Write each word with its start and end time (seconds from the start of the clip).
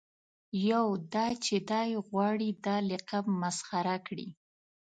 یو 0.69 0.85
دا 1.13 1.27
چې 1.45 1.55
دای 1.71 1.89
غواړي 2.07 2.49
دا 2.65 2.77
لقب 2.91 3.25
مسخره 3.41 3.95
کړي. 4.07 4.27